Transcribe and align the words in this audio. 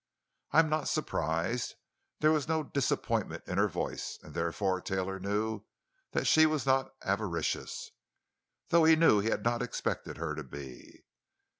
"I 0.49 0.57
am 0.57 0.67
not 0.67 0.87
surprised." 0.89 1.75
There 2.21 2.31
was 2.31 2.47
no 2.47 2.63
disappointment 2.63 3.43
in 3.45 3.59
her 3.59 3.67
voice, 3.67 4.17
and 4.23 4.33
therefore 4.33 4.81
Taylor 4.81 5.19
knew 5.19 5.61
she 6.23 6.47
was 6.47 6.65
not 6.65 6.95
avaricious—though 7.03 8.83
he 8.83 8.95
knew 8.95 9.19
he 9.19 9.29
had 9.29 9.43
not 9.43 9.61
expected 9.61 10.17
her 10.17 10.33
to 10.33 10.43
be. 10.43 11.03